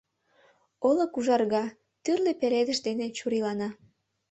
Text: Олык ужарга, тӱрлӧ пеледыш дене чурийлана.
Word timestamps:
Олык 0.87 1.13
ужарга, 1.19 1.65
тӱрлӧ 2.03 2.31
пеледыш 2.39 2.79
дене 2.87 3.05
чурийлана. 3.17 3.69